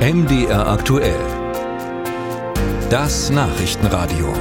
MDR 0.00 0.66
aktuell. 0.66 1.20
Das 2.88 3.28
Nachrichtenradio. 3.28 4.32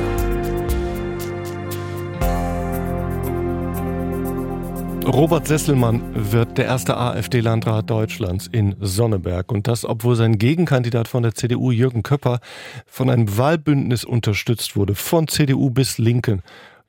Robert 5.05 5.48
Sesselmann 5.48 6.02
wird 6.32 6.57
der 6.57 6.64
erste 6.64 6.95
AfD-Landrat 6.95 7.89
Deutschlands 7.89 8.48
in 8.50 8.77
Sonneberg. 8.80 9.52
Und 9.52 9.68
das, 9.68 9.84
obwohl 9.84 10.16
sein 10.16 10.38
Gegenkandidat 10.38 11.09
von 11.09 11.23
der 11.23 11.36
CDU, 11.36 11.71
Jürgen 11.71 12.04
Köpper, 12.04 12.39
von 12.86 13.10
einem 13.10 13.38
Wahlbündnis 13.38 14.05
unterstützt 14.05 14.78
wurde, 14.78 14.96
von 14.96 15.28
CDU 15.28 15.71
bis 15.71 15.98
Linken. 15.98 16.41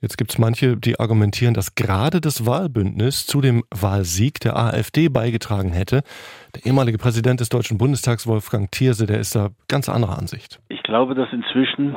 Jetzt 0.03 0.17
gibt 0.17 0.30
es 0.30 0.39
manche, 0.39 0.79
die 0.79 0.98
argumentieren, 0.98 1.53
dass 1.53 1.75
gerade 1.75 2.23
das 2.23 2.46
Wahlbündnis 2.46 3.27
zu 3.27 3.43
dem 3.43 3.64
Wahlsieg 3.71 4.41
der 4.41 4.57
AfD 4.57 5.09
beigetragen 5.09 5.73
hätte. 5.73 6.03
Der 6.55 6.64
ehemalige 6.64 6.96
Präsident 6.96 7.41
des 7.41 7.50
Deutschen 7.50 7.77
Bundestags, 7.77 8.27
Wolfgang 8.27 8.72
Thierse, 8.72 9.07
der 9.07 9.21
ist 9.21 9.36
da 9.36 9.50
ganz 9.68 9.91
anderer 9.91 10.18
Ansicht. 10.18 10.58
Ich 10.71 10.82
glaube, 10.85 11.14
dass 11.14 11.31
inzwischen 11.32 11.96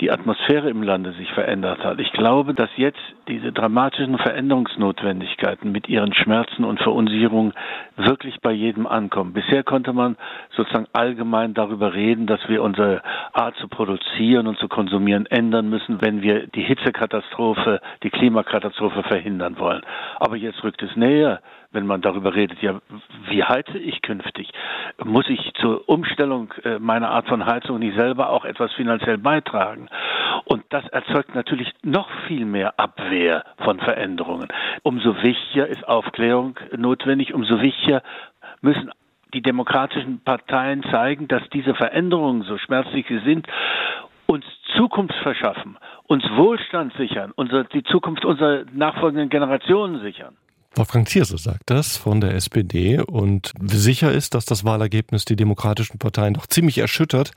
die 0.00 0.10
Atmosphäre 0.10 0.70
im 0.70 0.82
Lande 0.82 1.12
sich 1.12 1.30
verändert 1.32 1.84
hat. 1.84 2.00
Ich 2.00 2.10
glaube, 2.12 2.54
dass 2.54 2.70
jetzt 2.76 3.00
diese 3.28 3.52
dramatischen 3.52 4.18
Veränderungsnotwendigkeiten 4.18 5.70
mit 5.70 5.88
ihren 5.88 6.14
Schmerzen 6.14 6.64
und 6.64 6.80
Verunsicherungen 6.80 7.52
wirklich 7.96 8.40
bei 8.40 8.52
jedem 8.52 8.86
ankommen. 8.86 9.32
Bisher 9.34 9.62
konnte 9.62 9.92
man 9.92 10.16
sozusagen 10.56 10.86
allgemein 10.92 11.54
darüber 11.54 11.92
reden, 11.94 12.26
dass 12.26 12.40
wir 12.48 12.62
unsere 12.62 13.02
Art 13.32 13.56
zu 13.56 13.68
produzieren 13.68 14.46
und 14.46 14.58
zu 14.58 14.68
konsumieren 14.68 15.26
ändern 15.26 15.68
müssen, 15.68 16.00
wenn 16.00 16.22
wir 16.22 16.46
die 16.46 16.62
Hitzekatastrophe, 16.62 17.80
die 18.02 18.10
Klimakatastrophe 18.10 19.02
verhindern 19.02 19.58
wollen. 19.58 19.82
Aber 20.20 20.36
jetzt 20.36 20.62
rückt 20.62 20.82
es 20.82 20.94
näher 20.94 21.40
wenn 21.72 21.86
man 21.86 22.00
darüber 22.00 22.34
redet, 22.34 22.60
ja, 22.62 22.80
wie 23.28 23.44
heize 23.44 23.78
ich 23.78 24.02
künftig? 24.02 24.50
Muss 25.04 25.28
ich 25.28 25.52
zur 25.60 25.88
Umstellung 25.88 26.52
äh, 26.64 26.78
meiner 26.78 27.10
Art 27.10 27.28
von 27.28 27.46
Heizung 27.46 27.78
nicht 27.78 27.96
selber 27.96 28.30
auch 28.30 28.44
etwas 28.44 28.72
finanziell 28.72 29.18
beitragen? 29.18 29.88
Und 30.44 30.64
das 30.70 30.86
erzeugt 30.88 31.34
natürlich 31.34 31.72
noch 31.82 32.08
viel 32.26 32.44
mehr 32.44 32.78
Abwehr 32.78 33.44
von 33.58 33.78
Veränderungen. 33.78 34.48
Umso 34.82 35.22
wichtiger 35.22 35.66
ist 35.68 35.86
Aufklärung 35.86 36.58
notwendig, 36.76 37.34
umso 37.34 37.60
wichtiger 37.60 38.02
müssen 38.60 38.90
die 39.32 39.42
demokratischen 39.42 40.20
Parteien 40.24 40.82
zeigen, 40.90 41.28
dass 41.28 41.42
diese 41.50 41.74
Veränderungen, 41.76 42.42
so 42.42 42.58
schmerzlich 42.58 43.06
sie 43.08 43.20
sind, 43.20 43.46
uns 44.30 44.44
Zukunft 44.76 45.14
verschaffen, 45.24 45.76
uns 46.06 46.22
Wohlstand 46.36 46.92
sichern, 46.96 47.32
unsere, 47.34 47.64
die 47.64 47.82
Zukunft 47.82 48.24
unserer 48.24 48.64
nachfolgenden 48.72 49.28
Generationen 49.28 50.00
sichern. 50.02 50.36
Wolfgang 50.76 51.04
Thierse 51.08 51.36
sagt 51.36 51.64
das 51.66 51.96
von 51.96 52.20
der 52.20 52.34
SPD 52.36 53.00
und 53.00 53.52
sicher 53.60 54.12
ist, 54.12 54.34
dass 54.34 54.44
das 54.44 54.64
Wahlergebnis 54.64 55.24
die 55.24 55.34
demokratischen 55.34 55.98
Parteien 55.98 56.34
doch 56.34 56.46
ziemlich 56.46 56.78
erschüttert. 56.78 57.32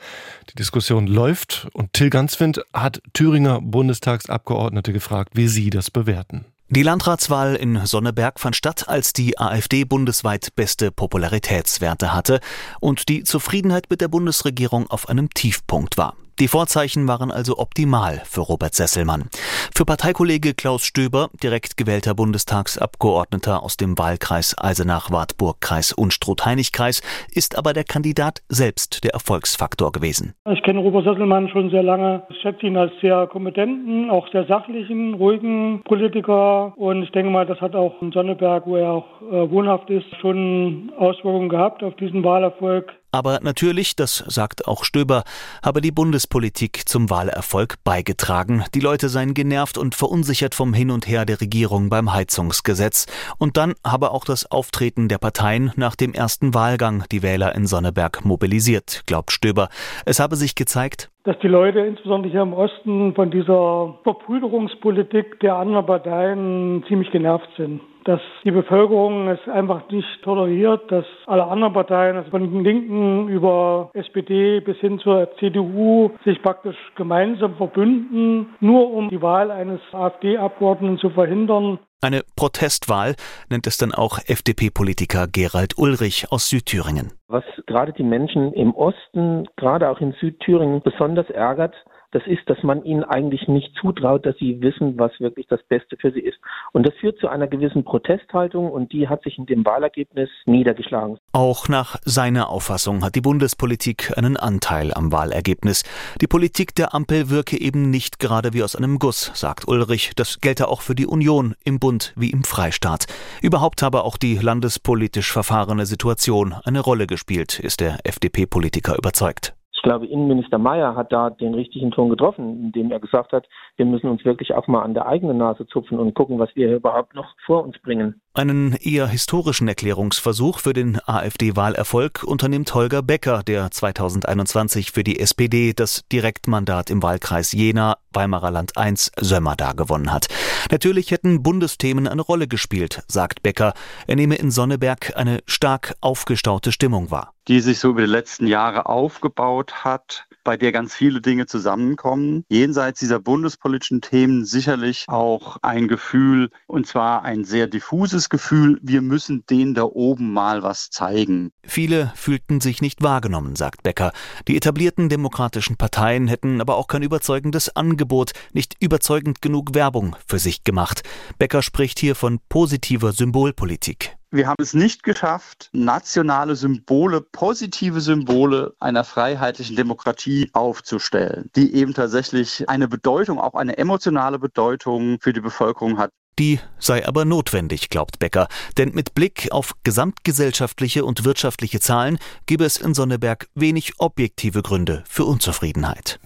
Die 0.52 0.56
Diskussion 0.56 1.08
läuft 1.08 1.68
und 1.74 1.94
Till 1.94 2.12
Ganswind 2.12 2.62
hat 2.74 3.02
Thüringer 3.14 3.60
Bundestagsabgeordnete 3.60 4.94
gefragt, 4.94 5.32
wie 5.34 5.48
sie 5.48 5.72
das 5.72 5.90
bewerten. 5.90 6.46
Die 6.76 6.82
Landratswahl 6.82 7.54
in 7.54 7.86
Sonneberg 7.86 8.40
fand 8.40 8.56
statt, 8.56 8.90
als 8.90 9.14
die 9.14 9.38
AfD 9.38 9.84
bundesweit 9.84 10.56
beste 10.56 10.90
Popularitätswerte 10.90 12.16
hatte 12.16 12.40
und 12.80 13.10
die 13.10 13.24
Zufriedenheit 13.24 13.92
mit 13.92 14.02
der 14.02 14.08
Bundesregierung 14.08 14.90
auf 14.90 15.08
einem 15.08 15.30
Tiefpunkt 15.30 16.00
war. 16.00 16.16
Die 16.40 16.48
Vorzeichen 16.48 17.08
waren 17.08 17.32
also 17.32 17.60
optimal 17.60 18.24
für 18.26 18.42
Robert 18.42 18.74
Sesselmann. 18.74 19.30
Für 19.76 19.86
Parteikollege 19.86 20.54
Klaus 20.54 20.86
Stöber, 20.86 21.30
direkt 21.42 21.78
gewählter 21.78 22.14
Bundestagsabgeordneter 22.14 23.64
aus 23.64 23.76
dem 23.76 23.98
Wahlkreis 23.98 24.56
Eisenach-Wartburg-Kreis 24.56 25.94
Unstrut-Heinig-Kreis, 25.94 27.02
ist 27.34 27.58
aber 27.58 27.74
der 27.74 27.84
Kandidat 27.84 28.44
selbst 28.50 29.04
der 29.04 29.14
Erfolgsfaktor 29.16 29.92
gewesen. 29.92 30.36
Ich 30.48 30.62
kenne 30.62 30.80
Robert 30.80 31.06
Sesselmann 31.06 31.50
schon 31.50 31.72
sehr 31.72 31.82
lange. 31.82 32.22
Ich 32.30 32.40
schätze 32.42 32.68
ihn 32.68 32.78
als 32.78 32.92
sehr 33.02 33.26
kompetenten, 33.26 34.12
auch 34.12 34.28
sehr 34.32 34.46
sachlichen, 34.46 35.16
ruhigen 35.16 35.82
Politiker. 35.86 36.78
Und 36.78 37.02
ich 37.02 37.12
denke 37.12 37.32
mal, 37.32 37.48
das 37.48 37.60
hat 37.60 37.74
auch 37.74 38.00
in 38.04 38.12
Sonneberg, 38.12 38.68
wo 38.68 38.76
er 38.76 38.92
auch 38.92 39.22
äh, 39.24 39.50
wohnhaft 39.50 39.90
ist, 39.90 40.06
schon 40.22 40.92
Auswirkungen 41.00 41.50
gehabt 41.50 41.82
auf 41.82 41.96
diesen 41.96 42.24
Wahlerfolg. 42.24 42.94
Aber 43.14 43.42
natürlich, 43.42 43.96
das 43.96 44.24
sagt 44.26 44.68
auch 44.68 44.84
Stöber, 44.84 45.24
habe 45.64 45.82
die 45.82 45.92
Bundespolitik 45.92 46.90
zum 46.90 47.12
Wahlerfolg 47.12 47.76
beigetragen. 47.84 48.66
Die 48.74 48.80
Leute 48.80 49.08
seien 49.08 49.36
genervt 49.36 49.78
und 49.78 49.94
verunsichert 49.94 50.56
vom 50.56 50.74
Hin 50.74 50.90
und 50.90 51.08
Her 51.08 51.24
der 51.24 51.40
Regierung 51.40 51.90
beim 51.90 52.12
Heizungsgesetz. 52.12 53.06
Und 53.38 53.56
dann 53.56 53.76
habe 53.86 54.10
auch 54.10 54.26
das 54.26 54.50
Auftreten 54.50 55.10
der 55.10 55.20
Parteien 55.20 55.72
nach 55.76 55.96
dem 55.96 56.16
ersten 56.16 56.56
Wahlgang 56.56 57.04
die 57.12 57.22
Wähler 57.22 57.54
in 57.54 57.68
Sonneberg 57.68 58.26
mobilisiert, 58.26 59.04
glaubt 59.06 59.32
Stöber. 59.32 59.70
Es 60.06 60.20
habe 60.20 60.36
sich 60.36 60.56
gezeigt, 60.56 61.12
dass 61.24 61.40
die 61.40 61.48
Leute 61.48 61.80
insbesondere 61.80 62.32
hier 62.32 62.42
im 62.42 62.54
Osten 62.54 63.14
von 63.16 63.32
dieser 63.32 63.96
Verbrüderungspolitik 64.04 65.40
der 65.40 65.56
anderen 65.56 65.86
Parteien 65.86 66.84
ziemlich 66.88 67.12
genervt 67.12 67.50
sind 67.58 67.82
dass 68.06 68.22
die 68.44 68.52
Bevölkerung 68.52 69.28
es 69.30 69.40
einfach 69.48 69.90
nicht 69.90 70.22
toleriert, 70.24 70.92
dass 70.92 71.06
alle 71.26 71.46
anderen 71.46 71.74
Parteien, 71.74 72.18
also 72.18 72.30
von 72.30 72.42
den 72.42 72.64
Linken 72.64 73.30
über 73.30 73.90
SPD 73.94 74.60
bis 74.60 74.78
hin 74.78 75.00
zur 75.00 75.30
CDU, 75.40 76.12
sich 76.26 76.42
praktisch 76.42 76.76
gemeinsam 76.96 77.56
verbünden, 77.56 78.50
nur 78.60 78.92
um 78.92 79.10
die 79.10 79.22
Wahl 79.22 79.52
eines 79.52 79.80
AfD-Abgeordneten 79.92 80.98
zu 80.98 81.10
verhindern. 81.12 81.80
Eine 82.04 82.24
Protestwahl 82.36 83.16
nennt 83.50 83.66
es 83.66 83.78
dann 83.78 83.94
auch 83.94 84.20
FDP-Politiker 84.28 85.26
Gerald 85.32 85.78
Ulrich 85.78 86.34
aus 86.34 86.50
Südthüringen. 86.50 87.14
Was 87.30 87.46
gerade 87.66 87.94
die 87.94 88.04
Menschen 88.04 88.52
im 88.52 88.76
Osten, 88.76 89.48
gerade 89.56 89.90
auch 89.90 90.02
in 90.02 90.12
Südthüringen 90.20 90.82
besonders 90.82 91.30
ärgert, 91.30 91.74
das 92.14 92.24
ist, 92.28 92.48
dass 92.48 92.62
man 92.62 92.84
ihnen 92.84 93.04
eigentlich 93.04 93.48
nicht 93.48 93.74
zutraut, 93.82 94.26
dass 94.26 94.38
sie 94.38 94.62
wissen, 94.62 94.98
was 95.00 95.12
wirklich 95.20 95.48
das 95.48 95.62
Beste 95.64 95.98
für 95.98 96.12
sie 96.12 96.20
ist. 96.20 96.38
Und 96.72 96.86
das 96.86 96.94
führt 96.96 97.20
zu 97.20 97.28
einer 97.28 97.48
gewissen 97.48 97.84
Protesthaltung 97.84 98.72
und 98.72 98.94
die 98.94 99.08
hat 99.08 99.24
sich 99.24 99.38
in 99.38 99.48
dem 99.48 99.66
Wahlergebnis 99.66 100.30
niedergeschlagen. 100.46 101.18
Auch 101.32 101.68
nach 101.68 101.98
seiner 102.06 102.50
Auffassung 102.50 103.04
hat 103.04 103.16
die 103.16 103.22
Bundespolitik 103.22 104.16
einen 104.16 104.38
Anteil 104.38 104.94
am 104.94 105.12
Wahlergebnis. 105.12 105.84
Die 106.22 106.28
Politik 106.28 106.76
der 106.76 106.94
Ampel 106.94 107.32
wirke 107.32 107.60
eben 107.60 107.90
nicht 107.90 108.20
gerade 108.20 108.54
wie 108.54 108.64
aus 108.64 108.76
einem 108.76 109.00
Guss, 109.00 109.32
sagt 109.34 109.68
Ulrich. 109.68 110.12
Das 110.16 110.40
gelte 110.40 110.68
auch 110.68 110.82
für 110.82 110.96
die 110.96 111.08
Union 111.08 111.56
im 111.66 111.80
Bund 111.80 112.14
wie 112.16 112.30
im 112.30 112.44
Freistaat. 112.44 113.08
Überhaupt 113.42 113.82
habe 113.82 114.04
auch 114.04 114.18
die 114.18 114.36
landespolitisch 114.36 115.32
verfahrene 115.32 115.88
Situation 115.88 116.54
eine 116.64 116.80
Rolle 116.80 117.08
gespielt, 117.08 117.60
ist 117.60 117.80
der 117.80 117.98
FDP-Politiker 118.04 118.96
überzeugt 118.96 119.56
glaube, 119.84 120.08
Innenminister 120.08 120.58
Mayer 120.58 120.96
hat 120.96 121.12
da 121.14 121.30
den 121.30 121.54
richtigen 121.54 121.92
Ton 121.92 122.10
getroffen, 122.10 122.66
indem 122.66 122.92
er 122.92 123.00
gesagt 123.00 123.34
hat, 123.34 123.46
wir 123.76 123.86
müssen 123.86 124.08
uns 124.08 124.26
wirklich 124.26 124.54
auch 124.56 124.68
mal 124.68 124.82
an 124.82 124.94
der 124.96 125.06
eigenen 125.06 125.38
Nase 125.38 125.68
zupfen 125.68 126.00
und 126.00 126.16
gucken, 126.16 126.40
was 126.40 126.50
wir 126.56 126.68
hier 126.68 126.78
überhaupt 126.78 127.14
noch 127.14 127.36
vor 127.46 127.64
uns 127.64 127.78
bringen. 127.80 128.22
Einen 128.34 128.76
eher 128.82 129.06
historischen 129.06 129.68
Erklärungsversuch 129.68 130.58
für 130.58 130.74
den 130.74 130.98
AfD-Wahlerfolg 131.06 132.24
unternimmt 132.24 132.74
Holger 132.74 133.04
Becker, 133.04 133.44
der 133.46 133.70
2021 133.70 134.92
für 134.92 135.04
die 135.04 135.20
SPD 135.20 135.74
das 135.74 136.08
Direktmandat 136.12 136.90
im 136.90 137.04
Wahlkreis 137.04 137.52
Jena, 137.52 137.98
Weimarer 138.12 138.52
Land 138.52 138.78
1, 138.78 139.12
Sömmerda 139.20 139.74
gewonnen 139.74 140.12
hat. 140.12 140.28
Natürlich 140.72 141.12
hätten 141.12 141.44
Bundesthemen 141.44 142.08
eine 142.08 142.22
Rolle 142.24 142.48
gespielt, 142.48 143.04
sagt 143.08 143.44
Becker. 143.44 143.74
Er 144.08 144.16
nehme 144.16 144.36
in 144.36 144.50
Sonneberg 144.50 145.16
eine 145.16 145.40
stark 145.46 145.94
aufgestaute 146.02 146.72
Stimmung 146.72 147.12
wahr. 147.12 147.34
Die 147.48 147.60
sich 147.60 147.80
so 147.80 147.90
über 147.90 148.02
die 148.02 148.08
letzten 148.08 148.48
Jahre 148.48 148.86
aufgebaut 148.86 149.84
hat 149.84 150.26
bei 150.44 150.58
der 150.58 150.72
ganz 150.72 150.94
viele 150.94 151.22
Dinge 151.22 151.46
zusammenkommen. 151.46 152.44
Jenseits 152.50 153.00
dieser 153.00 153.20
bundespolitischen 153.20 154.02
Themen 154.02 154.46
sicherlich 154.46 155.06
auch 155.08 155.58
ein 155.62 155.88
Gefühl, 155.88 156.50
und 156.68 156.86
zwar 156.88 157.24
ein 157.24 157.46
sehr 157.46 157.68
diffuses 157.68 158.30
Gefühl, 158.30 158.80
wir 158.82 159.02
müssen 159.02 159.46
denen 159.50 159.74
da 159.74 159.84
oben 159.84 160.34
mal 160.34 160.64
was 160.64 160.90
zeigen. 160.90 161.52
Viele 161.66 162.12
fühlten 162.16 162.62
sich 162.62 162.82
nicht 162.82 163.02
wahrgenommen, 163.02 163.56
sagt 163.56 163.84
Becker. 163.84 164.12
Die 164.48 164.58
etablierten 164.58 165.10
demokratischen 165.10 165.78
Parteien 165.78 166.28
hätten 166.28 166.62
aber 166.62 166.76
auch 166.76 166.88
kein 166.88 167.04
überzeugendes 167.04 167.76
Angebot, 167.76 168.32
nicht 168.54 168.76
überzeugend 168.80 169.42
genug 169.42 169.74
Werbung 169.74 170.16
für 170.28 170.40
sich 170.40 170.64
gemacht. 170.64 171.04
Becker 171.40 171.62
spricht 171.62 172.00
hier 172.00 172.16
von 172.16 172.40
positiver 172.50 173.14
Symbolpolitik. 173.14 174.18
Wir 174.36 174.48
haben 174.48 174.64
es 174.64 174.74
nicht 174.74 175.04
geschafft, 175.04 175.70
nationale 175.74 176.56
Symbole, 176.56 177.22
positive 177.22 178.02
Symbole 178.02 178.74
einer 178.80 179.04
freiheitlichen 179.04 179.76
Demokratie 179.76 180.50
aufzustellen, 180.54 181.52
die 181.56 181.76
eben 181.76 181.94
tatsächlich 181.94 182.68
eine 182.68 182.88
Bedeutung, 182.88 183.40
auch 183.40 183.54
eine 183.54 183.78
emotionale 183.78 184.40
Bedeutung 184.40 185.20
für 185.22 185.34
die 185.34 185.40
Bevölkerung 185.40 186.00
hat. 186.00 186.10
Die 186.40 186.60
sei 186.80 187.08
aber 187.08 187.26
notwendig, 187.26 187.90
glaubt 187.90 188.18
Becker, 188.18 188.48
denn 188.80 188.96
mit 188.96 189.14
Blick 189.14 189.50
auf 189.52 189.74
gesamtgesellschaftliche 189.84 191.06
und 191.06 191.26
wirtschaftliche 191.26 191.80
Zahlen 191.80 192.18
gebe 192.48 192.66
es 192.66 192.78
in 192.78 192.96
Sonneberg 192.96 193.50
wenig 193.54 194.00
objektive 194.00 194.64
Gründe 194.64 195.04
für 195.08 195.26
Unzufriedenheit. 195.26 196.20